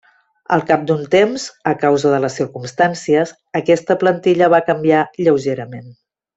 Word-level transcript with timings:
Al 0.55 0.61
cap 0.69 0.85
d'un 0.91 1.03
temps, 1.15 1.45
a 1.73 1.73
causa 1.83 2.15
de 2.15 2.21
les 2.25 2.39
circumstàncies, 2.41 3.35
aquesta 3.63 3.99
plantilla 4.07 4.49
va 4.57 4.65
canviar 4.73 5.05
lleugerament. 5.25 5.89